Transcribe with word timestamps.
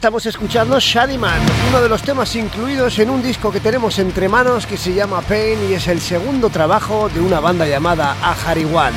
Estamos 0.00 0.24
escuchando 0.24 0.80
Shadiman, 0.80 1.42
uno 1.68 1.82
de 1.82 1.88
los 1.90 2.00
temas 2.00 2.34
incluidos 2.34 2.98
en 3.00 3.10
un 3.10 3.22
disco 3.22 3.52
que 3.52 3.60
tenemos 3.60 3.98
entre 3.98 4.30
manos 4.30 4.66
que 4.66 4.78
se 4.78 4.94
llama 4.94 5.20
Pain 5.20 5.58
y 5.68 5.74
es 5.74 5.88
el 5.88 6.00
segundo 6.00 6.48
trabajo 6.48 7.10
de 7.10 7.20
una 7.20 7.38
banda 7.38 7.66
llamada 7.66 8.16
Ahariwan. 8.22 8.94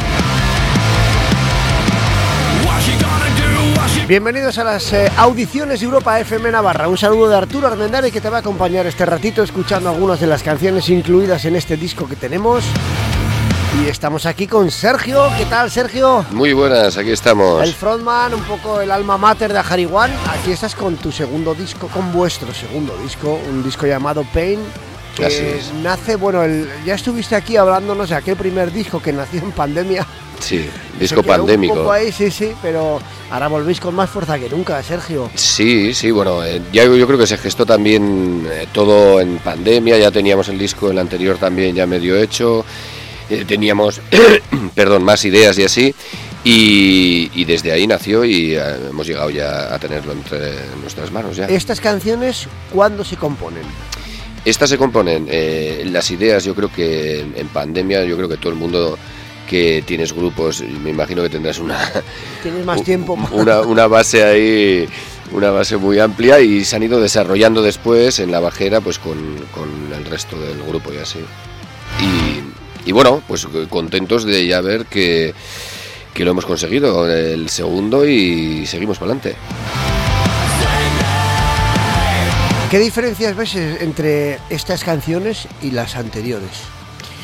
Bienvenidos 4.08 4.58
a 4.58 4.63
las 4.63 4.94
eh, 4.94 5.11
audiciones 5.17 5.81
de 5.81 5.88
Europa 5.88 6.17
FM 6.22 6.50
Navarra. 6.52 6.88
Un 6.88 6.97
saludo 6.97 7.28
de 7.28 7.35
Arturo 7.35 7.67
Armendari 7.67 8.09
que 8.09 8.22
te 8.22 8.30
va 8.30 8.38
a 8.38 8.39
acompañar 8.39 8.85
este 8.85 9.06
ratito 9.06 9.44
escuchando 9.44 9.89
algunas 9.89 10.22
de 10.22 10.28
las 10.28 10.41
canciones 10.41 10.88
incluidas 10.88 11.44
en 11.44 11.58
este 11.58 11.75
disco 11.75 12.08
que 12.08 12.16
tenemos. 12.16 12.63
Y 13.81 13.88
estamos 13.88 14.25
aquí 14.27 14.45
con 14.45 14.69
Sergio. 14.69 15.27
¿Qué 15.38 15.45
tal, 15.45 15.71
Sergio? 15.71 16.23
Muy 16.31 16.53
buenas, 16.53 16.95
aquí 16.97 17.09
estamos. 17.09 17.63
El 17.63 17.73
frontman, 17.73 18.33
un 18.33 18.43
poco 18.43 18.79
el 18.81 18.91
alma 18.91 19.17
mater 19.17 19.52
de 19.52 19.59
Ahariwan. 19.59 20.11
Aquí 20.29 20.52
estás 20.52 20.75
con 20.75 20.95
tu 20.97 21.11
segundo 21.11 21.55
disco, 21.55 21.88
con 21.88 22.13
vuestro 22.13 22.53
segundo 22.53 22.95
disco, 22.97 23.39
un 23.49 23.63
disco 23.63 23.88
llamado 23.88 24.23
Pain. 24.31 24.59
Que 25.16 25.59
nace, 25.81 26.16
bueno, 26.16 26.41
ya 26.85 26.95
estuviste 26.95 27.35
aquí 27.35 27.55
hablándonos 27.55 28.09
de 28.09 28.16
aquel 28.16 28.35
primer 28.35 28.71
disco 28.71 29.01
que 29.01 29.11
nació 29.11 29.41
en 29.41 29.51
pandemia. 29.51 30.05
Sí, 30.39 30.69
disco 30.99 31.23
pandémico. 31.23 31.73
Un 31.73 31.79
poco 31.79 31.91
ahí, 31.91 32.11
sí, 32.11 32.29
sí, 32.29 32.51
pero 32.61 32.99
ahora 33.31 33.47
volvéis 33.47 33.79
con 33.79 33.95
más 33.95 34.09
fuerza 34.09 34.38
que 34.38 34.49
nunca, 34.49 34.81
Sergio. 34.83 35.29
Sí, 35.33 35.94
sí, 35.94 36.11
bueno, 36.11 36.44
eh, 36.44 36.61
ya 36.71 36.83
yo 36.85 37.07
creo 37.07 37.17
que 37.17 37.27
se 37.27 37.38
gestó 37.38 37.66
también 37.66 38.47
eh, 38.51 38.67
todo 38.71 39.19
en 39.19 39.38
pandemia, 39.38 39.97
ya 39.97 40.11
teníamos 40.11 40.47
el 40.49 40.59
disco, 40.59 40.91
el 40.91 40.99
anterior 40.99 41.38
también 41.38 41.75
ya 41.75 41.88
medio 41.88 42.17
hecho. 42.17 42.66
Eh, 43.29 43.45
teníamos, 43.47 44.02
perdón, 44.75 45.03
más 45.03 45.23
ideas 45.25 45.57
y 45.57 45.63
así. 45.63 45.95
Y, 46.45 47.45
desde 47.45 47.71
ahí 47.71 47.88
nació 47.88 48.25
y 48.25 48.55
eh, 48.55 48.61
hemos 48.89 49.07
llegado 49.07 49.29
ya 49.29 49.73
a 49.73 49.79
tenerlo 49.79 50.11
entre 50.11 50.53
nuestras 50.81 51.11
manos 51.11 51.38
ya. 51.38 51.45
¿Estas 51.45 51.79
canciones 51.79 52.47
cuándo 52.71 53.03
se 53.05 53.16
componen? 53.16 53.63
Estas 54.44 54.69
se 54.69 54.77
componen, 54.77 55.27
eh, 55.29 55.88
las 55.89 56.11
ideas 56.11 56.44
yo 56.44 56.53
creo 56.53 56.69
que 56.69 57.22
en 57.22 57.47
pandemia, 57.47 58.03
yo 58.03 58.17
creo 58.17 58.28
que 58.28 58.35
todo 58.35 58.50
el 58.51 58.59
mundo 58.59 58.97
que 59.50 59.83
tienes 59.85 60.12
grupos, 60.12 60.62
me 60.62 60.89
imagino 60.89 61.22
que 61.22 61.29
tendrás 61.29 61.59
una... 61.59 61.79
Tienes 62.44 62.66
más 62.66 62.83
tiempo. 62.83 63.17
Una, 63.31 63.62
una 63.62 63.88
base 63.88 64.23
ahí, 64.23 64.88
una 65.31 65.51
base 65.51 65.78
muy 65.78 66.00
amplia 66.00 66.41
y 66.41 66.66
se 66.66 66.75
han 66.75 66.83
ido 66.83 67.00
desarrollando 67.00 67.62
después 67.62 68.19
en 68.19 68.31
la 68.31 68.41
bajera 68.41 68.81
pues 68.81 69.00
con, 69.00 69.16
con 69.53 69.94
el 69.94 70.06
resto 70.06 70.38
del 70.39 70.62
grupo 70.63 70.91
y 70.91 70.97
así. 70.97 71.19
Y, 72.01 72.32
y 72.85 72.91
bueno, 72.91 73.21
pues 73.27 73.47
contentos 73.69 74.25
de 74.25 74.45
ya 74.45 74.61
ver 74.61 74.85
que, 74.85 75.33
lo 76.16 76.31
hemos 76.31 76.45
conseguido, 76.45 77.09
el 77.09 77.49
segundo 77.49 78.05
y 78.05 78.66
seguimos 78.66 78.97
para 78.97 79.13
adelante. 79.13 79.35
¿Qué 82.69 82.79
diferencias 82.79 83.35
ves 83.35 83.55
entre 83.55 84.39
estas 84.49 84.83
canciones 84.83 85.47
y 85.61 85.71
las 85.71 85.95
anteriores? 85.95 86.49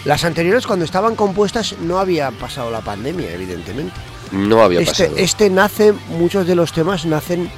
Las 0.05 0.23
anteriores 0.23 0.65
cuando 0.67 0.85
estaban 0.85 1.15
compuestas 1.15 1.75
no 1.81 1.99
había 1.99 2.31
pasado 2.31 2.71
la 2.71 2.81
pandemia, 2.81 3.33
evidentemente. 3.33 3.95
No 4.31 4.61
había 4.61 4.81
este, 4.81 5.05
pasado. 5.05 5.17
Este 5.17 5.49
nace, 5.49 5.93
muchos 6.09 6.45
de 6.45 6.55
los 6.55 6.71
temas 6.71 7.05
nacen 7.05 7.49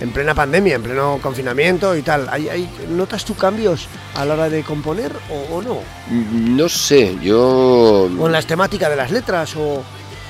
en 0.00 0.10
plena 0.10 0.34
pandemia, 0.34 0.76
en 0.76 0.82
pleno 0.82 1.18
confinamiento 1.22 1.96
y 1.96 2.02
tal. 2.02 2.28
¿Hay, 2.28 2.68
notas 2.90 3.24
tú 3.24 3.34
cambios 3.34 3.86
a 4.14 4.24
la 4.24 4.34
hora 4.34 4.48
de 4.48 4.62
componer 4.62 5.12
o, 5.30 5.62
no? 5.62 5.78
No 6.10 6.68
sé, 6.68 7.16
yo... 7.22 8.08
¿O 8.18 8.26
en 8.26 8.32
las 8.32 8.46
temáticas 8.46 8.90
de 8.90 8.96
las 8.96 9.10
letras 9.10 9.54
o...? 9.56 9.82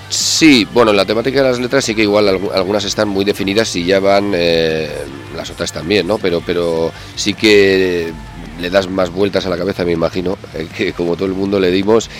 Sí, 0.08 0.66
bueno, 0.72 0.90
en 0.90 0.96
la 0.96 1.04
temática 1.04 1.42
de 1.42 1.50
las 1.50 1.60
letras 1.60 1.84
sí 1.84 1.94
que 1.94 2.02
igual 2.02 2.28
algunas 2.28 2.84
están 2.84 3.08
muy 3.08 3.26
definidas 3.26 3.76
y 3.76 3.84
ya 3.84 4.00
van, 4.00 4.32
eh, 4.34 4.88
las 5.36 5.50
otras 5.50 5.70
también, 5.70 6.06
¿no? 6.06 6.16
Pero, 6.16 6.42
pero 6.44 6.90
sí 7.14 7.34
que 7.34 8.10
le 8.58 8.70
das 8.70 8.88
más 8.88 9.10
vueltas 9.10 9.46
a 9.46 9.50
la 9.50 9.56
cabeza, 9.56 9.84
me 9.84 9.92
imagino, 9.92 10.36
eh, 10.54 10.66
que 10.76 10.92
como 10.92 11.14
todo 11.14 11.26
el 11.26 11.34
mundo 11.34 11.60
le 11.60 11.70
dimos, 11.70 12.10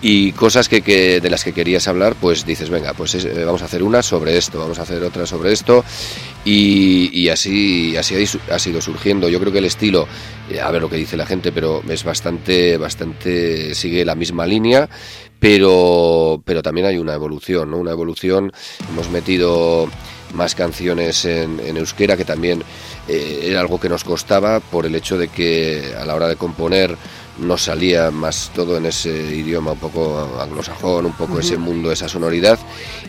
y 0.00 0.32
cosas 0.32 0.68
que, 0.68 0.82
que 0.82 1.20
de 1.20 1.30
las 1.30 1.42
que 1.42 1.52
querías 1.52 1.88
hablar, 1.88 2.14
pues 2.14 2.46
dices, 2.46 2.70
venga, 2.70 2.94
pues 2.94 3.14
eh, 3.14 3.44
vamos 3.44 3.62
a 3.62 3.64
hacer 3.64 3.82
una 3.82 4.02
sobre 4.02 4.36
esto, 4.36 4.58
vamos 4.58 4.78
a 4.78 4.82
hacer 4.82 5.02
otra 5.02 5.26
sobre 5.26 5.52
esto, 5.52 5.84
y, 6.50 7.28
así, 7.28 7.96
así 7.96 8.24
ha 8.50 8.58
sido 8.58 8.80
surgiendo. 8.80 9.28
Yo 9.28 9.38
creo 9.40 9.52
que 9.52 9.58
el 9.58 9.66
estilo, 9.66 10.08
eh, 10.50 10.60
a 10.60 10.70
ver 10.70 10.80
lo 10.80 10.88
que 10.88 10.96
dice 10.96 11.16
la 11.16 11.26
gente, 11.26 11.52
pero 11.52 11.82
es 11.88 12.04
bastante, 12.04 12.76
bastante, 12.78 13.74
sigue 13.74 14.04
la 14.04 14.14
misma 14.14 14.46
línea, 14.46 14.88
pero, 15.38 16.42
pero 16.44 16.62
también 16.62 16.86
hay 16.86 16.98
una 16.98 17.14
evolución, 17.14 17.70
¿no? 17.70 17.76
Una 17.76 17.92
evolución, 17.92 18.52
hemos 18.88 19.10
metido 19.10 19.88
más 20.34 20.54
canciones 20.54 21.24
en, 21.24 21.60
en 21.60 21.76
euskera 21.76 22.16
que 22.16 22.24
también 22.24 22.62
eh, 23.08 23.40
era 23.44 23.60
algo 23.60 23.80
que 23.80 23.88
nos 23.88 24.04
costaba 24.04 24.60
por 24.60 24.84
el 24.84 24.94
hecho 24.94 25.16
de 25.16 25.28
que 25.28 25.94
a 25.98 26.04
la 26.04 26.14
hora 26.14 26.28
de 26.28 26.36
componer 26.36 26.96
nos 27.38 27.62
salía 27.62 28.10
más 28.10 28.50
todo 28.54 28.76
en 28.76 28.86
ese 28.86 29.10
idioma 29.10 29.72
un 29.72 29.78
poco 29.78 30.38
anglosajón, 30.40 31.06
un 31.06 31.12
poco 31.12 31.38
ese 31.38 31.56
mundo, 31.56 31.92
esa 31.92 32.08
sonoridad 32.08 32.58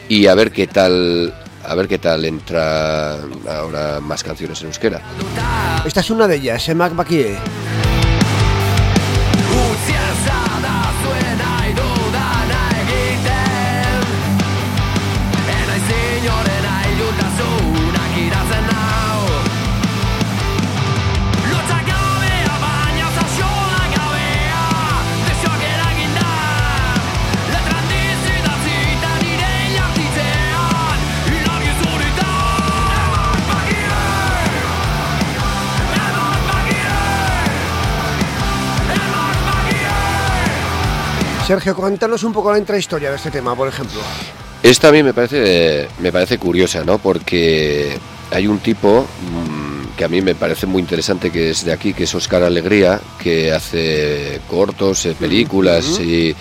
y 0.07 0.27
a 0.27 0.35
ver 0.35 0.51
qué 0.51 0.67
tal 0.67 1.33
a 1.65 1.75
ver 1.75 1.87
qué 1.87 1.97
tal 1.97 2.25
entra 2.25 3.15
ahora 3.47 3.99
más 3.99 4.23
canciones 4.23 4.61
en 4.61 4.67
euskera. 4.67 5.01
Esta 5.85 6.01
es 6.01 6.09
una 6.09 6.27
de 6.27 6.35
ellas, 6.35 6.75
Mac 6.75 6.95
Bakie. 6.95 7.37
Sergio, 41.49 41.75
cuéntanos 41.75 42.23
un 42.23 42.31
poco 42.31 42.51
la 42.51 42.59
intrahistoria 42.59 43.09
de 43.09 43.15
este 43.15 43.31
tema, 43.31 43.55
por 43.55 43.67
ejemplo. 43.67 43.99
Esta 44.61 44.89
a 44.89 44.91
mí 44.91 45.01
me 45.01 45.15
parece, 45.15 45.87
me 45.97 46.11
parece 46.11 46.37
curiosa, 46.37 46.83
¿no? 46.83 46.99
Porque 46.99 47.97
hay 48.29 48.45
un 48.45 48.59
tipo 48.59 49.01
mm, 49.01 49.97
que 49.97 50.05
a 50.05 50.07
mí 50.07 50.21
me 50.21 50.35
parece 50.35 50.67
muy 50.67 50.79
interesante 50.79 51.31
que 51.31 51.49
es 51.49 51.65
de 51.65 51.73
aquí, 51.73 51.95
que 51.95 52.03
es 52.03 52.13
Oscar 52.13 52.43
Alegría, 52.43 53.01
que 53.17 53.51
hace 53.51 54.41
cortos, 54.47 55.07
eh, 55.07 55.15
películas 55.19 55.99
y 55.99 56.35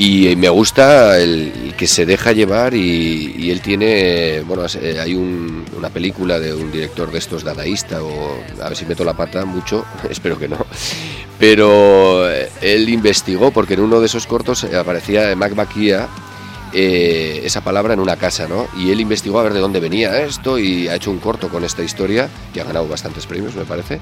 y 0.00 0.34
me 0.34 0.48
gusta 0.48 1.18
el, 1.18 1.74
que 1.76 1.86
se 1.86 2.06
deja 2.06 2.32
llevar 2.32 2.72
y, 2.72 3.50
él 3.50 3.60
tiene, 3.60 4.40
bueno, 4.46 4.64
eh, 4.80 4.98
hay 4.98 5.14
una 5.14 5.90
película 5.90 6.38
de 6.38 6.54
un 6.54 6.72
director 6.72 7.12
de 7.12 7.18
estos 7.18 7.44
dadaísta, 7.44 8.02
o 8.02 8.38
a 8.62 8.68
ver 8.68 8.76
si 8.78 8.86
meto 8.86 9.04
la 9.04 9.12
pata 9.12 9.44
mucho, 9.44 9.84
espero 10.10 10.38
que 10.38 10.48
no, 10.48 10.56
pero 11.38 12.30
eh, 12.30 12.48
él 12.62 12.88
investigó 12.88 13.50
porque 13.50 13.74
en 13.74 13.80
uno 13.80 14.00
de 14.00 14.06
esos 14.06 14.26
cortos 14.26 14.64
aparecía 14.64 15.36
Mac 15.36 15.52
eh, 16.72 17.42
esa 17.44 17.60
palabra 17.60 17.92
en 17.92 18.00
una 18.00 18.16
casa, 18.16 18.48
¿no? 18.48 18.68
Y 18.78 18.92
él 18.92 19.02
investigó 19.02 19.38
a 19.38 19.42
ver 19.42 19.52
de 19.52 19.60
dónde 19.60 19.80
venía 19.80 20.22
esto 20.22 20.58
y 20.58 20.88
ha 20.88 20.94
hecho 20.94 21.10
un 21.10 21.18
corto 21.18 21.50
con 21.50 21.62
esta 21.62 21.82
historia, 21.82 22.30
que 22.54 22.62
ha 22.62 22.64
ganado 22.64 22.88
bastantes 22.88 23.26
premios, 23.26 23.54
me 23.54 23.64
parece. 23.64 24.00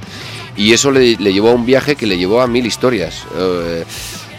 Y 0.56 0.72
eso 0.72 0.92
le, 0.92 1.16
llevó 1.16 1.48
a 1.48 1.54
un 1.54 1.66
viaje 1.66 1.96
que 1.96 2.06
le 2.06 2.18
llevó 2.18 2.40
a 2.40 2.46
mil 2.46 2.66
historias 2.66 3.24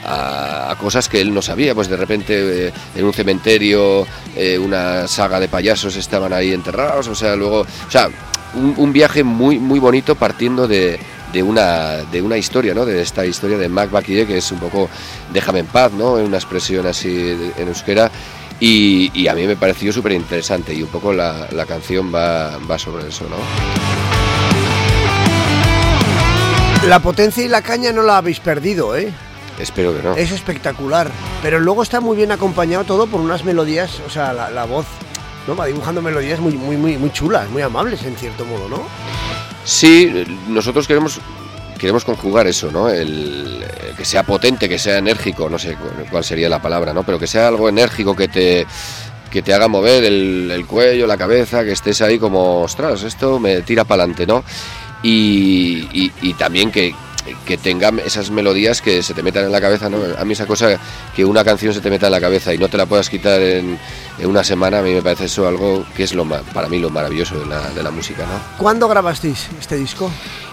a, 0.05 0.75
cosas 0.79 1.09
que 1.09 1.21
él 1.21 1.33
no 1.33 1.41
sabía. 1.41 1.75
Pues 1.75 1.87
de 1.89 1.97
repente 1.97 2.67
eh, 2.67 2.73
en 2.95 3.05
un 3.05 3.13
cementerio 3.13 4.05
eh, 4.35 4.57
una 4.57 5.07
saga 5.07 5.39
de 5.39 5.47
payasos 5.47 5.95
estaban 5.95 6.33
ahí 6.33 6.53
enterrados, 6.53 7.07
o 7.07 7.15
sea, 7.15 7.35
luego, 7.35 7.61
o 7.61 7.91
sea, 7.91 8.09
un, 8.55 8.93
viaje 8.93 9.23
muy, 9.23 9.59
muy 9.59 9.79
bonito 9.79 10.15
partiendo 10.15 10.67
de, 10.67 10.99
de 11.31 11.43
una, 11.43 11.97
de 12.11 12.21
una 12.21 12.37
historia, 12.37 12.73
¿no? 12.73 12.85
De 12.85 13.01
esta 13.01 13.25
historia 13.25 13.57
de 13.57 13.69
Mac 13.69 13.91
Bakide, 13.91 14.25
que 14.25 14.37
es 14.37 14.51
un 14.51 14.59
poco 14.59 14.89
déjame 15.31 15.59
en 15.59 15.67
paz, 15.67 15.91
¿no? 15.91 16.13
Una 16.13 16.37
expresión 16.37 16.87
así 16.87 17.51
en 17.57 17.67
euskera. 17.67 18.09
Y, 18.59 19.11
y 19.13 19.27
a 19.27 19.35
mí 19.35 19.47
me 19.47 19.55
pareció 19.55 19.93
súper 19.93 20.11
interesante 20.13 20.73
y 20.73 20.83
un 20.83 20.89
poco 20.89 21.13
la, 21.13 21.47
la 21.51 21.65
canción 21.65 22.13
va, 22.13 22.57
va 22.69 22.77
sobre 22.77 23.07
eso, 23.07 23.25
¿no? 23.29 23.37
La 26.87 26.99
potencia 26.99 27.43
y 27.43 27.47
la 27.47 27.61
caña 27.61 27.91
no 27.91 28.03
la 28.03 28.17
habéis 28.17 28.39
perdido, 28.39 28.97
¿eh? 28.97 29.13
Espero 29.59 29.95
que 29.95 30.01
no. 30.01 30.15
Es 30.15 30.31
espectacular. 30.31 31.11
Pero 31.41 31.59
luego 31.59 31.83
está 31.83 31.99
muy 31.99 32.15
bien 32.17 32.31
acompañado 32.31 32.85
todo 32.85 33.07
por 33.07 33.19
unas 33.19 33.43
melodías, 33.43 34.01
o 34.05 34.09
sea, 34.09 34.33
la, 34.33 34.65
voz 34.65 34.85
¿no? 35.47 35.55
va 35.55 35.65
dibujando 35.65 36.01
melodías 36.01 36.39
muy, 36.39 36.53
muy, 36.53 36.77
muy, 36.77 36.97
muy 36.97 37.11
chulas, 37.11 37.49
muy 37.49 37.61
amables 37.61 38.03
en 38.03 38.15
cierto 38.15 38.45
modo, 38.45 38.69
¿no? 38.69 38.83
Sí, 39.65 40.25
nosotros 40.47 40.87
queremos 40.87 41.19
queremos 41.77 42.03
conjugar 42.03 42.45
eso, 42.47 42.71
¿no? 42.71 42.89
El, 42.89 43.65
que 43.95 44.03
sea 44.03 44.23
potente, 44.23 44.67
que 44.67 44.77
sea 44.77 44.97
enérgico, 44.97 45.49
no 45.49 45.57
sé 45.57 45.77
cuál 46.11 46.23
sería 46.23 46.49
la 46.49 46.61
palabra, 46.61 46.93
¿no? 46.93 47.03
Pero 47.03 47.17
que 47.17 47.27
sea 47.27 47.47
algo 47.47 47.69
enérgico 47.69 48.15
que 48.15 48.27
te 48.27 48.67
que 49.31 49.43
te 49.43 49.53
haga 49.53 49.67
mover 49.67 50.03
el, 50.03 50.65
cuello, 50.67 51.05
la 51.05 51.15
cabeza, 51.15 51.63
que 51.63 51.73
estés 51.73 52.01
ahí 52.01 52.17
como, 52.17 52.63
ostras, 52.63 53.03
esto 53.03 53.39
me 53.39 53.61
tira 53.61 53.83
para 53.83 54.03
adelante, 54.03 54.25
¿no? 54.25 54.43
y, 55.03 56.11
y 56.21 56.33
también 56.33 56.71
que, 56.71 56.93
que 57.45 57.57
tenga 57.57 57.91
esas 58.05 58.31
melodías 58.31 58.81
que 58.81 59.03
se 59.03 59.13
te 59.13 59.23
metan 59.23 59.45
en 59.45 59.51
la 59.51 59.61
cabeza, 59.61 59.89
¿no? 59.89 59.97
A 60.17 60.25
mí 60.25 60.33
esa 60.33 60.45
cosa 60.45 60.79
que 61.15 61.25
una 61.25 61.43
canción 61.43 61.73
se 61.73 61.81
te 61.81 61.89
meta 61.89 62.07
en 62.07 62.11
la 62.11 62.21
cabeza 62.21 62.53
y 62.53 62.57
no 62.57 62.67
te 62.67 62.77
la 62.77 62.85
puedas 62.85 63.09
quitar 63.09 63.41
en, 63.41 63.79
una 64.23 64.43
semana, 64.43 64.79
a 64.79 64.81
mí 64.81 64.93
me 64.93 65.01
parece 65.01 65.25
eso 65.25 65.47
algo 65.47 65.85
que 65.95 66.03
es 66.03 66.13
lo 66.13 66.25
para 66.25 66.67
mí 66.67 66.79
lo 66.79 66.89
maravilloso 66.89 67.39
de 67.39 67.45
la, 67.45 67.69
de 67.69 67.83
la 67.83 67.91
música, 67.91 68.25
¿no? 68.25 68.57
¿Cuándo 68.57 68.87
grabasteis 68.87 69.47
este 69.59 69.77
disco? 69.77 70.11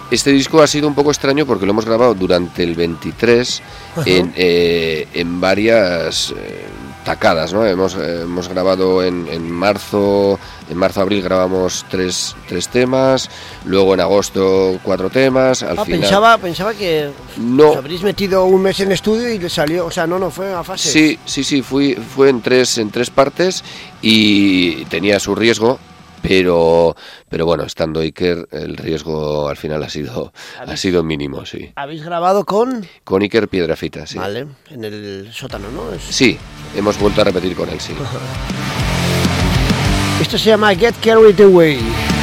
Este 0.09 0.31
disco 0.31 0.61
ha 0.61 0.67
sido 0.67 0.87
un 0.87 0.95
poco 0.95 1.11
extraño 1.11 1.45
porque 1.45 1.65
lo 1.65 1.71
hemos 1.73 1.85
grabado 1.85 2.13
durante 2.13 2.63
el 2.63 2.75
23 2.75 3.61
en, 4.05 4.33
eh, 4.37 5.05
en, 5.13 5.41
varias 5.41 6.33
eh, 6.37 6.65
tacadas, 7.03 7.51
¿no? 7.51 7.65
Hemos, 7.65 7.95
hemos 7.95 8.47
grabado 8.47 9.03
en, 9.03 9.27
en 9.27 9.51
marzo, 9.51 10.39
en 10.69 10.77
marzo-abril 10.77 11.21
grabamos 11.21 11.85
tres, 11.89 12.35
tres 12.47 12.67
temas, 12.69 13.29
luego 13.65 13.93
en 13.93 14.01
agosto 14.01 14.79
cuatro 14.83 15.09
temas, 15.09 15.63
al 15.63 15.79
ah, 15.79 15.85
final... 15.85 16.01
Pensaba, 16.01 16.37
pensaba 16.37 16.73
que 16.73 17.09
no. 17.37 17.71
os 17.71 17.77
habréis 17.77 18.03
metido 18.03 18.45
un 18.45 18.61
mes 18.61 18.79
en 18.79 18.91
estudio 18.91 19.29
y 19.29 19.39
le 19.39 19.49
salió, 19.49 19.85
o 19.85 19.91
sea, 19.91 20.07
no, 20.07 20.19
no, 20.19 20.31
fue 20.31 20.53
a 20.53 20.63
fase. 20.63 20.89
Sí, 20.89 21.19
sí, 21.25 21.43
sí, 21.43 21.61
fui, 21.61 21.95
fue 21.95 22.29
en 22.29 22.41
tres, 22.41 22.77
en 22.77 22.91
tres 22.91 23.09
partes 23.09 23.63
y 24.01 24.85
tenía 24.85 25.19
su 25.19 25.35
riesgo, 25.35 25.79
pero 26.21 26.95
pero 27.29 27.45
bueno, 27.45 27.63
estando 27.63 27.99
Iker, 28.01 28.47
el 28.51 28.77
riesgo 28.77 29.47
al 29.47 29.57
final 29.57 29.83
ha 29.83 29.89
sido 29.89 30.33
ha 30.65 30.77
sido 30.77 31.03
mínimo, 31.03 31.45
sí. 31.45 31.71
¿Habéis 31.75 32.03
grabado 32.03 32.45
con? 32.45 32.85
Con 33.03 33.21
Iker 33.21 33.47
Piedrafita, 33.47 34.05
sí. 34.07 34.17
Vale, 34.17 34.47
en 34.69 34.83
el 34.83 35.29
sótano, 35.31 35.69
¿no? 35.71 35.83
Sí, 35.99 36.37
hemos 36.75 36.99
vuelto 36.99 37.21
a 37.21 37.25
repetir 37.25 37.55
con 37.55 37.69
él, 37.69 37.79
sí. 37.79 37.93
Esto 40.21 40.37
se 40.37 40.49
llama 40.49 40.73
Get 40.73 40.95
Carried 40.99 41.39
Away. 41.39 42.16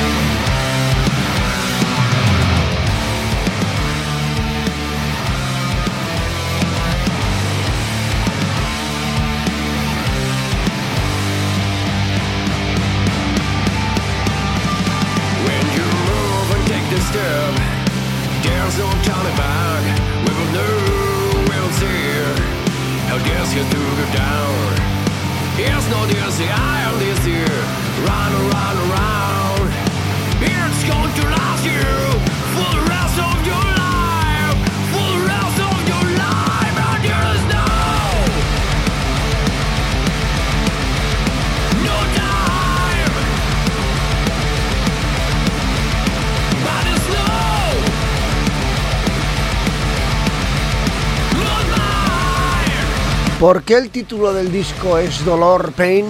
¿Por 53.44 53.62
qué 53.62 53.75
el 53.75 53.91
título 53.91 54.32
del 54.32 54.50
disco 54.50 54.96
es 54.96 55.23
Dolor, 55.23 55.73
Pain? 55.73 56.06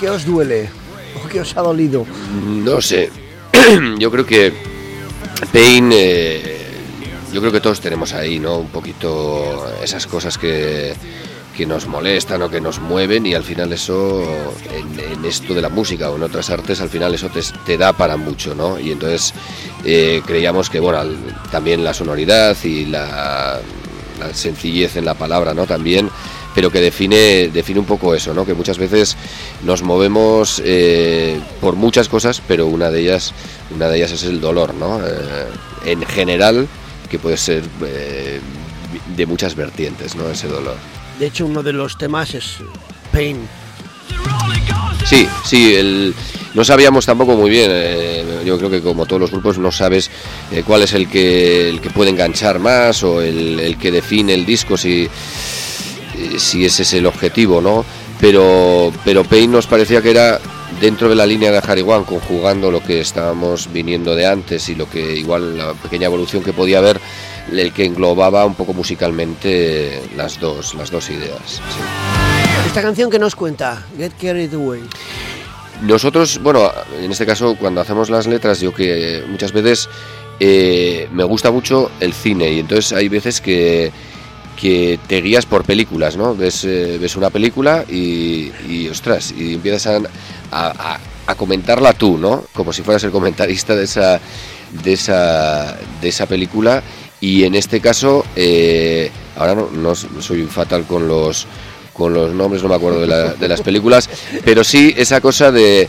¿Qué 0.00 0.10
os 0.10 0.26
duele? 0.26 0.68
¿O 1.24 1.28
qué 1.28 1.40
os 1.40 1.56
ha 1.56 1.60
dolido? 1.60 2.04
No 2.44 2.80
sé. 2.80 3.10
Yo 4.00 4.10
creo 4.10 4.26
que 4.26 4.52
Pain, 5.52 5.90
eh, 5.92 6.66
yo 7.32 7.40
creo 7.40 7.52
que 7.52 7.60
todos 7.60 7.80
tenemos 7.80 8.12
ahí, 8.12 8.40
¿no? 8.40 8.58
Un 8.58 8.70
poquito 8.70 9.72
esas 9.84 10.08
cosas 10.08 10.36
que, 10.36 10.94
que 11.56 11.64
nos 11.64 11.86
molestan 11.86 12.42
o 12.42 12.50
que 12.50 12.60
nos 12.60 12.80
mueven 12.80 13.24
y 13.24 13.34
al 13.34 13.44
final 13.44 13.72
eso, 13.72 14.24
en, 14.72 15.24
esto 15.24 15.54
de 15.54 15.62
la 15.62 15.68
música 15.68 16.10
o 16.10 16.16
en 16.16 16.24
otras 16.24 16.50
artes, 16.50 16.80
al 16.80 16.88
final 16.88 17.14
eso 17.14 17.30
te, 17.64 17.78
da 17.78 17.92
para 17.92 18.16
mucho, 18.16 18.54
¿no? 18.56 18.80
Y 18.80 18.90
entonces 18.90 19.32
eh, 19.84 20.20
creíamos 20.26 20.70
que, 20.70 20.80
bueno, 20.80 21.04
también 21.52 21.84
la 21.84 21.94
sonoridad 21.94 22.56
y 22.64 22.86
la 24.28 24.34
sencillez 24.34 24.96
en 24.96 25.04
la 25.04 25.14
palabra, 25.14 25.54
¿no? 25.54 25.66
También, 25.66 26.10
pero 26.54 26.70
que 26.70 26.80
define, 26.80 27.48
define 27.48 27.80
un 27.80 27.86
poco 27.86 28.14
eso, 28.14 28.34
¿no? 28.34 28.44
Que 28.44 28.54
muchas 28.54 28.78
veces 28.78 29.16
nos 29.62 29.82
movemos 29.82 30.62
eh, 30.64 31.40
por 31.60 31.76
muchas 31.76 32.08
cosas, 32.08 32.42
pero 32.46 32.66
una 32.66 32.90
de 32.90 33.00
ellas, 33.00 33.32
una 33.74 33.88
de 33.88 33.96
ellas 33.96 34.12
es 34.12 34.24
el 34.24 34.40
dolor, 34.40 34.74
¿no? 34.74 35.00
Eh, 35.06 35.46
en 35.86 36.02
general, 36.06 36.68
que 37.10 37.18
puede 37.18 37.36
ser 37.36 37.62
eh, 37.84 38.40
de 39.16 39.26
muchas 39.26 39.54
vertientes, 39.54 40.14
¿no? 40.14 40.28
Ese 40.28 40.48
dolor. 40.48 40.76
De 41.18 41.26
hecho, 41.26 41.46
uno 41.46 41.62
de 41.62 41.72
los 41.72 41.98
temas 41.98 42.34
es 42.34 42.56
Pain. 43.12 43.48
Sí, 45.04 45.26
sí, 45.44 45.74
el, 45.74 46.14
no 46.54 46.64
sabíamos 46.64 47.06
tampoco 47.06 47.36
muy 47.36 47.50
bien, 47.50 47.70
eh, 47.72 48.42
yo 48.44 48.58
creo 48.58 48.70
que 48.70 48.82
como 48.82 49.06
todos 49.06 49.20
los 49.20 49.30
grupos 49.30 49.58
no 49.58 49.72
sabes 49.72 50.10
eh, 50.50 50.62
cuál 50.66 50.82
es 50.82 50.92
el 50.92 51.08
que, 51.08 51.68
el 51.68 51.80
que 51.80 51.90
puede 51.90 52.10
enganchar 52.10 52.58
más 52.58 53.02
o 53.02 53.22
el, 53.22 53.76
que 53.80 53.90
define 53.90 54.34
el 54.34 54.44
disco, 54.44 54.76
si, 54.76 55.08
si 56.36 56.64
ese 56.64 56.82
es 56.82 56.92
el 56.94 57.06
objetivo, 57.06 57.60
¿no? 57.60 57.84
Pero, 58.20 58.92
pero 59.04 59.24
Pain 59.24 59.50
nos 59.50 59.66
parecía 59.66 60.00
que 60.00 60.10
era 60.10 60.38
dentro 60.80 61.08
de 61.08 61.14
la 61.14 61.26
línea 61.26 61.50
de 61.50 61.58
Harry 61.58 61.82
One, 61.82 62.04
conjugando 62.04 62.70
lo 62.70 62.82
que 62.82 63.00
estábamos 63.00 63.72
viniendo 63.72 64.14
de 64.14 64.26
antes 64.26 64.68
y 64.68 64.74
lo 64.74 64.88
que 64.88 65.16
igual 65.16 65.58
la 65.58 65.74
pequeña 65.74 66.06
evolución 66.06 66.42
que 66.42 66.52
podía 66.52 66.78
haber, 66.78 67.00
el 67.50 67.72
que 67.72 67.84
englobaba 67.84 68.44
un 68.44 68.54
poco 68.54 68.72
musicalmente 68.72 70.02
las 70.16 70.38
dos, 70.38 70.74
las 70.74 70.90
dos 70.90 71.10
ideas. 71.10 71.60
Esta 72.66 72.82
canción 72.82 73.10
que 73.10 73.18
nos 73.18 73.34
cuenta, 73.34 73.84
Get 73.96 74.12
Carried 74.20 74.54
Away. 74.54 74.82
Nosotros, 75.80 76.40
bueno, 76.42 76.70
en 77.00 77.10
este 77.10 77.26
caso 77.26 77.56
cuando 77.56 77.80
hacemos 77.80 78.08
las 78.10 78.26
letras, 78.26 78.60
yo 78.60 78.72
que 78.72 79.24
muchas 79.28 79.52
veces 79.52 79.88
eh, 80.38 81.08
me 81.12 81.24
gusta 81.24 81.50
mucho 81.50 81.90
el 82.00 82.12
cine 82.12 82.52
y 82.52 82.60
entonces 82.60 82.92
hay 82.92 83.08
veces 83.08 83.40
que, 83.40 83.90
que 84.56 85.00
te 85.08 85.20
guías 85.20 85.46
por 85.46 85.64
películas, 85.64 86.16
¿no? 86.16 86.36
Ves, 86.36 86.64
eh, 86.64 86.98
ves 87.00 87.16
una 87.16 87.30
película 87.30 87.84
y, 87.88 88.52
y, 88.68 88.88
ostras, 88.88 89.34
y 89.36 89.54
empiezas 89.54 89.86
a, 90.52 90.98
a, 91.26 91.34
comentarla 91.34 91.94
tú, 91.94 92.18
¿no? 92.18 92.44
Como 92.52 92.72
si 92.72 92.82
fueras 92.82 93.02
el 93.04 93.10
comentarista 93.10 93.74
de 93.74 93.84
esa, 93.84 94.20
de 94.84 94.92
esa, 94.92 95.78
de 96.00 96.08
esa 96.08 96.26
película 96.26 96.82
y 97.20 97.44
en 97.44 97.54
este 97.54 97.80
caso, 97.80 98.24
eh, 98.36 99.10
ahora 99.36 99.54
no, 99.54 99.70
no 99.72 99.94
soy 99.94 100.44
fatal 100.44 100.84
con 100.84 101.08
los 101.08 101.46
con 101.92 102.14
los 102.14 102.32
nombres, 102.32 102.62
no 102.62 102.68
me 102.68 102.74
acuerdo 102.74 103.00
de, 103.00 103.48
las 103.48 103.60
películas, 103.60 104.08
pero 104.44 104.64
sí 104.64 104.94
esa 104.96 105.20
cosa 105.20 105.52
de, 105.52 105.88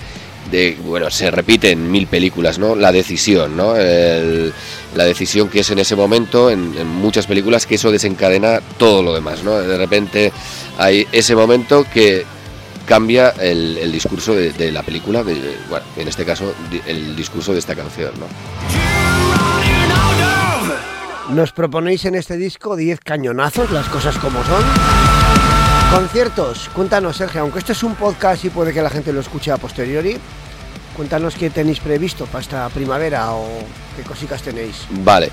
bueno, 0.85 1.09
se 1.09 1.31
repite 1.31 1.71
en 1.71 1.89
mil 1.91 2.07
películas, 2.07 2.59
¿no? 2.59 2.75
La 2.75 2.91
decisión, 2.91 3.55
¿no? 3.55 3.73
la 3.73 5.05
decisión 5.05 5.49
que 5.49 5.61
es 5.61 5.71
en 5.71 5.79
ese 5.79 5.95
momento, 5.95 6.49
en, 6.49 6.87
muchas 6.87 7.25
películas, 7.25 7.65
que 7.65 7.75
eso 7.75 7.91
desencadena 7.91 8.61
todo 8.77 9.01
lo 9.01 9.13
demás, 9.13 9.43
¿no? 9.43 9.57
De 9.59 9.77
repente 9.77 10.31
hay 10.77 11.07
ese 11.11 11.35
momento 11.35 11.85
que 11.91 12.25
cambia 12.85 13.29
el, 13.29 13.91
discurso 13.91 14.35
de, 14.35 14.71
la 14.71 14.83
película, 14.83 15.23
de, 15.23 15.57
bueno, 15.69 15.85
en 15.97 16.07
este 16.07 16.25
caso 16.25 16.53
el 16.85 17.15
discurso 17.15 17.53
de 17.53 17.59
esta 17.59 17.75
canción, 17.75 18.11
¿no? 18.19 18.27
Nos 21.29 21.51
proponéis 21.53 22.05
en 22.05 22.15
este 22.15 22.37
disco 22.37 22.75
10 22.75 22.99
cañonazos, 22.99 23.71
las 23.71 23.87
cosas 23.87 24.17
como 24.17 24.43
son. 24.43 24.63
Conciertos, 25.93 26.69
cuéntanos 26.73 27.17
Sergio, 27.17 27.41
aunque 27.41 27.59
esto 27.59 27.71
es 27.71 27.83
un 27.83 27.93
podcast 27.93 28.43
y 28.45 28.49
puede 28.49 28.73
que 28.73 28.81
la 28.81 28.89
gente 28.89 29.13
lo 29.13 29.19
escuche 29.19 29.51
a 29.51 29.57
posteriori, 29.57 30.17
cuéntanos 30.97 31.35
qué 31.35 31.51
tenéis 31.51 31.79
previsto 31.81 32.25
para 32.25 32.41
esta 32.41 32.67
primavera 32.69 33.31
o 33.33 33.45
qué 33.95 34.01
cositas 34.01 34.41
tenéis. 34.41 34.87
Vale, 34.89 35.29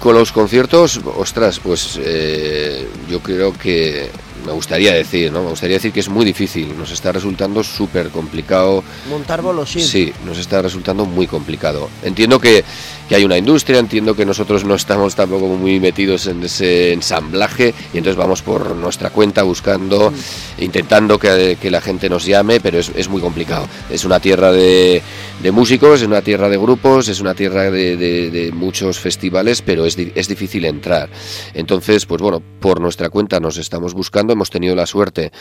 con 0.00 0.16
los 0.16 0.32
conciertos, 0.32 1.00
ostras, 1.16 1.60
pues 1.60 2.00
eh, 2.02 2.88
yo 3.08 3.20
creo 3.20 3.52
que 3.56 4.10
me 4.44 4.52
gustaría 4.52 4.92
decir, 4.92 5.32
¿no? 5.32 5.42
Me 5.42 5.50
gustaría 5.50 5.76
decir 5.76 5.92
que 5.92 6.00
es 6.00 6.08
muy 6.08 6.24
difícil, 6.24 6.76
nos 6.76 6.90
está 6.90 7.12
resultando 7.12 7.62
súper 7.62 8.10
complicado. 8.10 8.82
Montar 9.08 9.42
bolos, 9.42 9.70
sí. 9.70 9.80
Sí, 9.80 10.12
nos 10.24 10.38
está 10.38 10.62
resultando 10.62 11.04
muy 11.04 11.26
complicado. 11.26 11.88
Entiendo 12.02 12.38
que, 12.40 12.64
que, 13.08 13.14
hay 13.14 13.24
una 13.24 13.38
industria, 13.38 13.78
entiendo 13.78 14.14
que 14.14 14.26
nosotros 14.26 14.64
no 14.64 14.74
estamos 14.74 15.14
tampoco 15.14 15.46
muy 15.46 15.80
metidos 15.80 16.26
en 16.26 16.42
ese 16.42 16.92
ensamblaje 16.92 17.74
y 17.92 17.98
entonces 17.98 18.16
vamos 18.16 18.42
por 18.42 18.74
nuestra 18.74 19.10
cuenta 19.10 19.42
buscando, 19.42 20.10
mm. 20.10 20.62
intentando 20.62 21.18
que, 21.18 21.56
que, 21.60 21.70
la 21.70 21.80
gente 21.80 22.08
nos 22.08 22.26
llame, 22.26 22.60
pero 22.60 22.78
es, 22.78 22.90
es 22.94 23.08
muy 23.08 23.20
complicado. 23.20 23.68
Es 23.90 24.04
una 24.04 24.20
tierra 24.20 24.52
de, 24.52 25.02
de 25.42 25.52
músicos, 25.52 26.00
es 26.00 26.06
una 26.06 26.22
tierra 26.22 26.48
de 26.48 26.58
grupos, 26.58 27.08
es 27.08 27.20
una 27.20 27.34
tierra 27.34 27.70
de 27.70 27.92
de, 27.96 28.52
muchos 28.52 28.98
festivales, 28.98 29.62
pero 29.62 29.84
es, 29.84 29.96
es, 29.98 30.28
difícil 30.28 30.64
entrar. 30.64 31.08
Entonces, 31.54 32.06
pues 32.06 32.20
bueno, 32.20 32.42
por 32.60 32.80
nuestra 32.80 33.10
cuenta 33.10 33.40
nos 33.40 33.56
estamos 33.56 33.94
buscando, 33.94 34.31
hemos 34.32 34.50
tenido 34.50 34.74
la 34.74 34.86
suerte, 34.86 35.32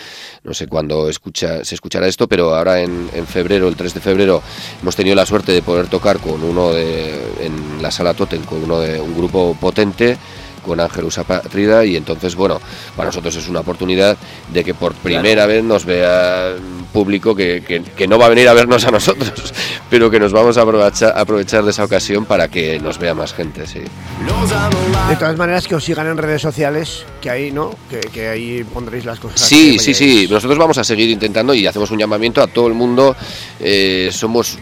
no 0.44 0.54
sé 0.54 0.68
cuándo 0.68 1.10
escucha, 1.10 1.64
se 1.64 1.76
escuchará 1.76 2.08
esto, 2.08 2.28
pero 2.28 2.56
ahora 2.56 2.82
en, 2.82 3.10
en 3.14 3.28
febrero, 3.28 3.68
el 3.68 3.76
3 3.76 3.94
de 3.94 4.00
febrero, 4.00 4.42
hemos 4.82 4.96
tenido 4.96 5.16
la 5.16 5.26
suerte 5.26 5.52
de 5.52 5.62
poder 5.62 5.88
tocar 5.88 6.20
con 6.20 6.44
uno 6.44 6.72
de, 6.72 7.20
en 7.42 7.82
la 7.82 7.92
sala 7.92 8.14
Totem, 8.14 8.44
con 8.44 8.64
uno 8.64 8.80
de 8.80 9.00
un 9.00 9.16
grupo 9.16 9.56
potente 9.60 10.18
con 10.66 10.80
Ángel 10.80 11.06
Usapatrida 11.06 11.86
y 11.86 11.96
entonces, 11.96 12.36
bueno, 12.36 12.60
para 12.96 13.08
nosotros 13.08 13.36
es 13.36 13.48
una 13.48 13.62
oportunidad 13.62 14.18
de 14.52 14.64
que 14.64 14.74
por 14.74 14.94
primera 14.94 15.46
vez 15.46 15.64
nos 15.64 15.86
vea 15.86 16.56
público 16.92 17.36
que, 17.36 17.64
que, 17.96 18.08
no 18.08 18.18
va 18.18 18.26
a 18.26 18.30
venir 18.30 18.50
a 18.50 18.54
vernos 18.54 18.86
a 18.86 18.92
nosotros, 18.92 19.54
pero 19.90 20.10
que 20.12 20.20
nos 20.20 20.34
vamos 20.34 20.58
a 20.58 20.62
aprovechar, 20.62 21.18
aprovechar 21.18 21.64
de 21.64 21.72
esa 21.72 21.86
ocasión 21.86 22.26
para 22.26 22.50
que 22.50 22.80
nos 22.80 22.98
vea 22.98 23.14
más 23.14 23.34
gente, 23.34 23.66
sí. 23.66 23.80
De 23.80 25.16
todas 25.16 25.38
maneras, 25.38 25.68
que 25.68 25.76
os 25.76 25.84
sigan 25.84 26.08
en 26.08 26.18
redes 26.18 26.42
sociales, 26.42 27.06
que 27.22 27.30
ahí, 27.30 27.52
¿no? 27.52 27.76
Que, 28.14 28.28
ahí 28.28 28.64
pondréis 28.64 29.06
las 29.06 29.20
cosas. 29.20 29.40
Sí, 29.40 29.80
sí, 29.80 29.94
sí. 29.94 30.28
Nosotros 30.30 30.58
vamos 30.58 30.78
a 30.78 30.84
seguir 30.84 31.10
intentando 31.10 31.54
y 31.54 31.66
hacemos 31.66 31.90
un 31.92 32.00
llamamiento 32.00 32.42
a 32.42 32.48
todo 32.48 32.68
el 32.68 32.74
mundo. 32.74 33.16
Eh, 33.60 34.10
somos 34.12 34.58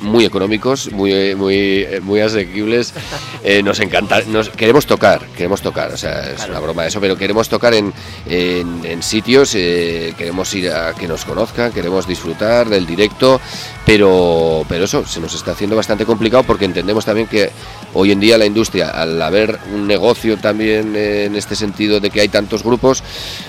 muy 0.00 0.24
económicos, 0.24 0.92
muy 0.92 1.34
muy 1.34 1.86
muy 2.02 2.20
asequibles. 2.20 2.94
Eh, 3.42 3.62
nos 3.62 3.80
encanta, 3.80 4.20
nos 4.26 4.50
queremos 4.50 4.86
tocar, 4.86 5.26
queremos 5.36 5.62
tocar, 5.62 5.92
o 5.92 5.96
sea, 5.96 6.30
es 6.30 6.46
una 6.46 6.60
broma 6.60 6.86
eso, 6.86 7.00
pero 7.00 7.16
queremos 7.16 7.48
tocar 7.48 7.72
en, 7.72 7.92
en, 8.26 9.02
sitios, 9.02 9.54
eh, 9.54 10.14
queremos 10.18 10.52
ir 10.54 10.70
a 10.70 10.92
que 10.92 11.08
nos 11.08 11.24
conozcan, 11.24 11.72
queremos 11.72 12.06
disfrutar 12.06 12.68
del 12.68 12.86
directo, 12.86 13.40
pero 13.86 14.64
pero 14.68 14.84
eso 14.84 15.06
se 15.06 15.20
nos 15.20 15.34
está 15.34 15.52
haciendo 15.52 15.74
bastante 15.74 16.04
complicado 16.04 16.42
porque 16.42 16.66
entendemos 16.66 17.04
también 17.04 17.26
que 17.28 17.50
hoy 17.94 18.12
en 18.12 18.20
día 18.20 18.36
la 18.36 18.46
industria, 18.46 18.90
al 18.90 19.20
haber 19.22 19.58
un 19.74 19.86
negocio 19.86 20.36
también 20.36 20.94
en 20.96 21.34
este 21.34 21.56
sentido 21.56 22.00
de 22.00 22.10
que 22.10 22.20
hay 22.20 22.28
tantos 22.28 22.62
grupos, 22.62 23.02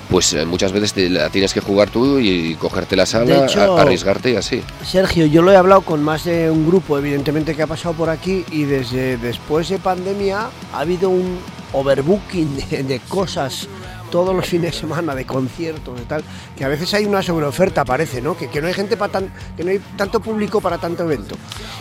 pues 0.09 0.33
eh, 0.33 0.45
muchas 0.45 0.71
veces 0.71 0.93
te 0.93 1.09
la 1.09 1.29
tienes 1.29 1.53
que 1.53 1.59
jugar 1.59 1.89
tú 1.89 2.19
y 2.19 2.55
cogerte 2.55 2.95
la 2.95 3.05
sala, 3.05 3.47
arriesgarte 3.77 4.31
y 4.31 4.35
así. 4.35 4.61
Sergio, 4.85 5.25
yo 5.25 5.41
lo 5.41 5.51
he 5.51 5.57
hablado 5.57 5.81
con 5.81 6.03
más 6.03 6.23
de 6.23 6.40
un 6.49 6.65
grupo, 6.65 6.97
evidentemente, 6.97 7.55
que 7.55 7.63
ha 7.63 7.67
pasado 7.67 7.93
por 7.93 8.09
aquí 8.09 8.45
y 8.51 8.63
desde 8.63 9.17
después 9.17 9.69
de 9.69 9.77
pandemia 9.77 10.49
ha 10.73 10.79
habido 10.79 11.09
un 11.09 11.39
overbooking 11.73 12.57
de, 12.87 12.99
cosas 13.07 13.67
todos 14.09 14.35
los 14.35 14.45
fines 14.45 14.73
de 14.73 14.79
semana 14.79 15.15
de 15.15 15.25
conciertos 15.25 15.99
y 16.01 16.05
tal, 16.05 16.23
que 16.57 16.65
a 16.65 16.67
veces 16.67 16.93
hay 16.93 17.05
una 17.05 17.21
sobreoferta, 17.21 17.85
parece, 17.85 18.21
¿no? 18.21 18.37
Que, 18.37 18.49
que 18.49 18.61
no 18.61 18.67
hay 18.67 18.73
gente 18.73 18.97
para 18.97 19.11
tan, 19.11 19.33
que 19.55 19.63
no 19.63 19.71
hay 19.71 19.79
tanto 19.95 20.19
público 20.19 20.59
para 20.59 20.77
tanto 20.77 21.03
evento. 21.03 21.35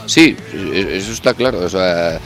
Sí, 0.06 0.36
eso 0.52 1.12
está 1.12 1.34
claro. 1.34 1.60
O 1.60 1.68
sea, 1.68 2.20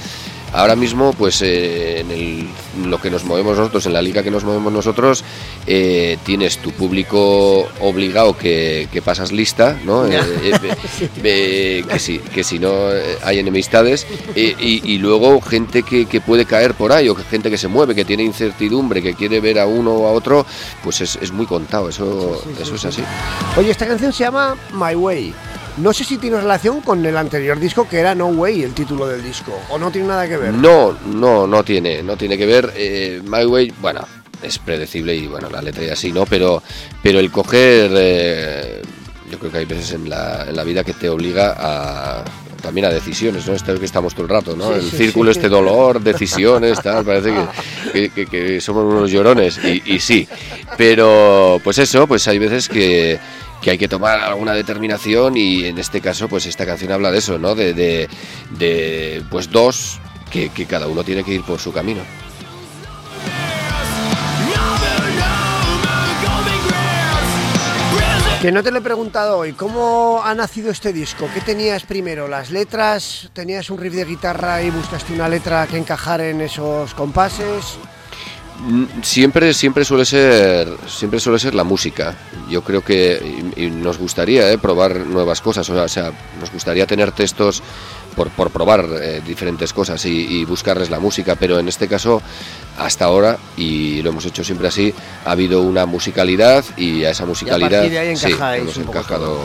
Ahora 0.54 0.76
mismo, 0.76 1.12
pues 1.14 1.42
eh, 1.42 2.00
en 2.00 2.88
lo 2.90 3.00
que 3.00 3.10
nos 3.10 3.24
movemos 3.24 3.58
nosotros, 3.58 3.86
en 3.86 3.92
la 3.92 4.00
liga 4.00 4.22
que 4.22 4.30
nos 4.30 4.44
movemos 4.44 4.72
nosotros, 4.72 5.24
eh, 5.66 6.16
tienes 6.24 6.58
tu 6.58 6.70
público 6.70 7.66
obligado 7.80 8.36
que, 8.36 8.88
pasas 9.04 9.32
lista, 9.32 9.76
¿no? 9.84 10.06
Eh, 10.06 10.20
que, 11.22 11.98
si, 11.98 12.18
que 12.18 12.44
si 12.44 12.60
no 12.60 12.72
hay 13.24 13.40
enemistades, 13.40 14.06
y, 14.36 14.98
luego 14.98 15.40
gente 15.40 15.82
que, 15.82 16.20
puede 16.20 16.46
caer 16.46 16.74
por 16.74 16.92
ahí, 16.92 17.08
o 17.08 17.16
gente 17.16 17.50
que 17.50 17.58
se 17.58 17.66
mueve, 17.66 17.96
que 17.96 18.04
tiene 18.04 18.22
incertidumbre, 18.22 19.02
que 19.02 19.14
quiere 19.14 19.40
ver 19.40 19.58
a 19.58 19.66
uno 19.66 19.92
o 19.92 20.06
a 20.06 20.12
otro, 20.12 20.46
pues 20.84 21.00
es, 21.00 21.32
muy 21.32 21.46
contado, 21.46 21.88
eso, 21.88 22.40
eso 22.60 22.76
es 22.76 22.84
así. 22.84 23.02
Oye, 23.56 23.72
esta 23.72 23.88
canción 23.88 24.12
se 24.12 24.22
llama 24.22 24.56
My 24.72 24.94
Way. 24.94 25.34
No 25.76 25.92
sé 25.92 26.04
si 26.04 26.18
tiene 26.18 26.40
relación 26.40 26.80
con 26.82 27.04
el 27.04 27.16
anterior 27.16 27.58
disco 27.58 27.88
que 27.88 27.98
era 27.98 28.14
No 28.14 28.28
Way, 28.28 28.62
el 28.62 28.74
título 28.74 29.08
del 29.08 29.24
disco, 29.24 29.52
o 29.70 29.78
no 29.78 29.90
tiene 29.90 30.08
nada 30.08 30.28
que 30.28 30.36
ver. 30.36 30.54
No, 30.54 30.96
no, 31.06 31.46
no 31.48 31.64
tiene, 31.64 32.02
no 32.02 32.16
tiene 32.16 32.38
que 32.38 32.46
ver. 32.46 32.72
Eh, 32.76 33.20
My 33.24 33.44
Way, 33.44 33.72
bueno, 33.80 34.06
es 34.40 34.58
predecible 34.58 35.16
y 35.16 35.26
bueno, 35.26 35.50
la 35.50 35.60
letra 35.60 35.84
y 35.84 35.88
así, 35.88 36.12
¿no? 36.12 36.26
Pero, 36.26 36.62
pero 37.02 37.18
el 37.18 37.32
coger, 37.32 37.90
eh, 37.94 38.82
yo 39.30 39.38
creo 39.40 39.50
que 39.50 39.58
hay 39.58 39.64
veces 39.64 39.92
en 39.92 40.08
la, 40.08 40.46
en 40.48 40.54
la 40.54 40.62
vida 40.62 40.84
que 40.84 40.92
te 40.92 41.08
obliga 41.08 41.56
a 41.58 42.24
también 42.62 42.86
a 42.86 42.90
decisiones, 42.90 43.46
¿no? 43.46 43.52
Esto 43.52 43.74
es 43.74 43.78
que 43.78 43.84
estamos 43.84 44.14
todo 44.14 44.22
el 44.22 44.30
rato, 44.30 44.56
¿no? 44.56 44.74
el 44.74 44.90
círculo, 44.90 45.30
este 45.30 45.50
dolor, 45.50 46.00
decisiones, 46.00 46.80
tal, 46.80 47.04
parece 47.04 47.34
que, 47.92 48.26
que, 48.26 48.58
somos 48.62 48.84
unos 48.84 49.10
llorones, 49.10 49.60
y, 49.62 49.82
y, 49.84 50.00
sí, 50.00 50.26
pero 50.78 51.60
pues 51.62 51.76
eso, 51.76 52.06
pues 52.06 52.26
hay 52.26 52.38
veces 52.38 52.70
que, 52.70 53.20
que 53.64 53.70
hay 53.70 53.78
que 53.78 53.88
tomar 53.88 54.20
alguna 54.20 54.52
determinación 54.52 55.38
y 55.38 55.64
en 55.64 55.78
este 55.78 56.02
caso 56.02 56.28
pues 56.28 56.44
esta 56.44 56.66
canción 56.66 56.92
habla 56.92 57.10
de 57.10 57.16
eso, 57.16 57.38
¿no? 57.38 57.54
De, 57.54 57.72
de, 57.72 59.24
pues 59.30 59.50
dos 59.50 59.98
que, 60.30 60.50
que 60.50 60.66
cada 60.66 60.86
uno 60.86 61.02
tiene 61.02 61.24
que 61.24 61.32
ir 61.32 61.42
por 61.42 61.58
su 61.58 61.72
camino. 61.72 62.02
Que 68.42 68.52
no 68.52 68.62
te 68.62 68.70
lo 68.70 68.80
he 68.80 68.82
preguntado 68.82 69.38
hoy, 69.38 69.54
¿cómo 69.54 70.20
ha 70.22 70.34
nacido 70.34 70.70
este 70.70 70.92
disco? 70.92 71.26
¿Qué 71.32 71.40
tenías 71.40 71.84
primero? 71.84 72.28
¿Las 72.28 72.50
letras? 72.50 73.30
¿Tenías 73.32 73.70
un 73.70 73.78
riff 73.78 73.94
de 73.94 74.04
guitarra 74.04 74.60
y 74.60 74.68
buscaste 74.68 75.14
una 75.14 75.30
letra 75.30 75.66
que 75.66 75.78
encajara 75.78 76.28
en 76.28 76.42
esos 76.42 76.92
compases? 76.92 77.78
Siempre, 79.02 79.52
siempre 79.52 79.84
suele 79.84 80.04
ser, 80.04 80.68
siempre 80.86 81.20
suele 81.20 81.38
ser 81.38 81.54
la 81.54 81.64
música. 81.64 82.16
Yo 82.48 82.62
creo 82.62 82.82
que 82.82 83.20
nos 83.70 83.98
gustaría 83.98 84.50
eh, 84.50 84.58
probar 84.58 84.96
nuevas 84.96 85.40
cosas. 85.40 85.68
O 85.68 85.88
sea, 85.88 86.12
nos 86.40 86.50
gustaría 86.50 86.86
tener 86.86 87.12
textos 87.12 87.62
por, 88.14 88.30
por 88.30 88.50
probar 88.50 88.86
eh, 89.02 89.20
diferentes 89.26 89.72
cosas 89.72 90.04
y, 90.06 90.44
buscarles 90.44 90.88
la 90.88 90.98
música. 90.98 91.34
Pero 91.36 91.58
en 91.58 91.68
este 91.68 91.88
caso, 91.88 92.22
hasta 92.78 93.04
ahora 93.04 93.38
y 93.56 94.02
lo 94.02 94.10
hemos 94.10 94.24
hecho 94.24 94.44
siempre 94.44 94.68
así, 94.68 94.94
ha 95.24 95.32
habido 95.32 95.60
una 95.60 95.84
musicalidad 95.84 96.64
y 96.76 97.04
a 97.04 97.10
esa 97.10 97.26
musicalidad 97.26 97.82
sí, 98.16 98.34
hemos 98.56 98.76
encajado. 98.78 99.40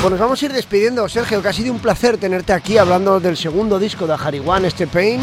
Pues 0.00 0.10
nos 0.10 0.20
vamos 0.20 0.42
a 0.42 0.44
ir 0.46 0.52
despidiendo, 0.52 1.08
Sergio, 1.08 1.42
que 1.42 1.48
ha 1.48 1.52
sido 1.52 1.72
un 1.72 1.78
placer 1.80 2.18
tenerte 2.18 2.52
aquí 2.52 2.78
hablando 2.78 3.20
del 3.20 3.36
segundo 3.36 3.78
disco 3.78 4.06
de 4.06 4.42
One, 4.44 4.66
este 4.66 4.86
Pain 4.86 5.20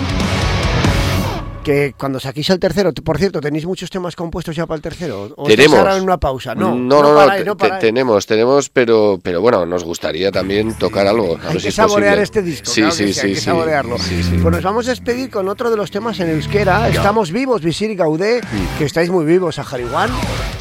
que 1.69 1.93
cuando 1.95 2.19
saquéis 2.19 2.49
el 2.49 2.59
tercero, 2.59 2.91
por 2.93 3.19
cierto, 3.19 3.41
¿tenéis 3.41 3.67
muchos 3.67 3.91
temas 3.91 4.15
compuestos 4.15 4.55
ya 4.55 4.65
para 4.65 4.77
el 4.77 4.81
tercero? 4.81 5.31
¿O 5.35 5.45
tenemos. 5.45 5.77
en 5.95 6.01
una 6.01 6.17
pausa? 6.17 6.55
No, 6.55 6.73
no, 6.73 7.03
no, 7.03 7.43
no, 7.43 7.55
tenemos, 7.79 8.25
tenemos, 8.25 8.69
pero, 8.69 9.19
pero 9.21 9.39
bueno, 9.39 9.67
nos 9.67 9.83
gustaría 9.83 10.31
también 10.31 10.73
tocar 10.79 11.05
algo. 11.05 11.37
hay 11.47 11.57
que 11.57 11.71
saborear 11.71 12.17
este 12.17 12.41
disco, 12.41 12.71
sí, 12.71 12.81
sí, 12.89 13.13
sí, 13.13 13.19
hay 13.19 13.33
que 13.35 13.39
saborearlo. 13.39 13.97
Pues 13.97 14.55
nos 14.55 14.63
vamos 14.63 14.87
a 14.87 14.89
despedir 14.89 15.29
con 15.29 15.47
otro 15.47 15.69
de 15.69 15.77
los 15.77 15.91
temas 15.91 16.19
en 16.19 16.31
euskera. 16.31 16.89
Estamos 16.89 17.31
vivos, 17.31 17.61
Visir 17.61 17.91
y 17.91 17.95
Gaudé, 17.95 18.41
que 18.79 18.85
estáis 18.85 19.11
muy 19.11 19.25
vivos 19.25 19.59
a 19.59 19.63
Jariwan. 19.63 20.09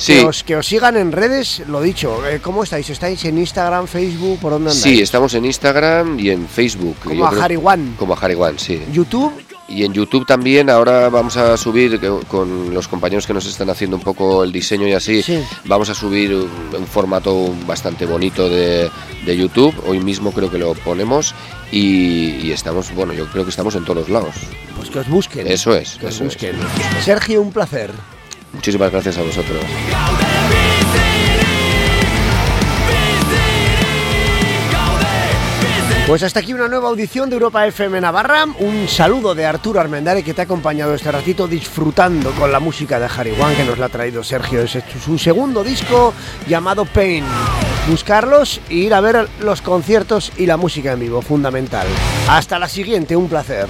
Que 0.05 0.27
os, 0.27 0.45
que 0.45 0.57
os 0.57 0.67
sigan 0.67 0.99
en 0.99 1.13
redes, 1.13 1.63
lo 1.69 1.81
dicho. 1.81 2.27
Eh, 2.29 2.41
¿Cómo 2.43 2.65
estáis? 2.65 2.91
¿Estáis 2.91 3.25
en 3.25 3.39
Instagram, 3.39 3.87
Facebook? 3.87 4.41
¿Por 4.41 4.53
dónde 4.53 4.71
andáis? 4.73 4.83
Sí, 4.83 5.01
estamos 5.01 5.33
en 5.33 5.47
Instagram 5.47 6.21
y 6.21 6.31
en 6.31 6.47
Facebook. 6.47 6.97
Como 7.03 7.27
a 7.27 7.31
Jariwan. 7.31 7.95
Como 7.99 8.13
a 8.13 8.17
Jariwan, 8.17 8.59
sí. 8.59 8.83
YouTube 8.93 9.33
y 9.69 9.85
en 9.85 9.93
YouTube 9.93 10.27
también, 10.27 10.71
ahora 10.71 11.09
vamos 11.11 11.37
a 11.37 11.57
subir 11.57 12.01
con 12.27 12.73
los 12.73 12.89
compañeros 12.89 13.27
que 13.27 13.35
nos 13.35 13.47
están 13.47 13.69
haciendo 13.69 13.97
un 13.97 14.03
poco 14.03 14.43
el 14.43 14.51
diseño 14.51 14.89
y 14.89 14.93
así, 14.93 15.23
vamos 15.67 15.91
a 15.91 15.95
subir 15.95 16.35
un, 16.35 16.87
formato 16.87 17.55
bastante 17.67 18.07
bonito 18.07 18.49
de, 18.49 18.91
de, 19.27 19.37
YouTube. 19.37 19.75
Hoy 19.87 20.01
mismo 20.01 20.33
creo 20.33 20.51
que 20.51 20.59
lo 20.59 20.73
ponemos 20.75 21.35
y, 21.71 22.51
estamos, 22.51 22.95
bueno, 22.95 23.13
yo 23.13 23.27
creo 23.27 23.45
que 23.45 23.51
estamos 23.51 23.75
en 23.75 23.85
todos 23.85 23.99
los 23.99 24.09
lados. 24.09 24.35
Pues 24.77 24.91
que 24.91 25.01
os 25.01 25.09
busquen. 25.09 25.47
Eso 25.47 25.75
es. 25.75 25.97
Que 25.97 26.07
os 26.07 26.21
busquen. 26.21 26.57
Sergio, 27.05 27.43
un 27.43 27.53
placer. 27.53 27.93
Muchísimas 28.53 28.91
gracias 28.91 29.19
a 29.19 29.23
vosotros. 29.23 29.61
Pues 36.09 36.23
hasta 36.23 36.41
aquí 36.41 36.55
una 36.55 36.69
nueva 36.69 36.89
audición 36.89 37.29
de 37.29 37.37
Europa 37.37 37.67
FM 37.67 38.01
Navarra. 38.01 38.47
Un 38.61 38.89
saludo 38.89 39.35
de 39.35 39.45
Arturo 39.45 39.79
Armendare 39.79 40.23
que 40.23 40.33
te 40.33 40.41
ha 40.41 40.45
acompañado 40.45 40.95
este 40.95 41.13
ratito 41.13 41.47
disfrutando 41.47 42.31
con 42.31 42.51
la 42.51 42.61
música 42.61 42.99
de 42.99 43.05
Harry 43.15 43.35
que 43.55 43.65
nos 43.65 43.77
la 43.77 43.87
ha 43.87 43.91
traído 43.91 44.25
Sergio. 44.25 44.63
Es 44.63 44.79
su 45.05 45.19
segundo 45.19 45.63
disco 45.63 46.15
llamado 46.49 46.87
Pain. 46.87 47.27
Buscarlos 47.91 48.59
e 48.71 48.77
ir 48.77 48.95
a 48.95 49.03
ver 49.03 49.29
los 49.41 49.61
conciertos 49.61 50.33
y 50.39 50.47
la 50.47 50.57
música 50.57 50.93
en 50.93 51.01
vivo, 51.01 51.21
fundamental. 51.21 51.87
Hasta 52.27 52.59
la 52.59 52.69
siguiente, 52.69 53.15
un 53.15 53.29
placer. 53.29 53.69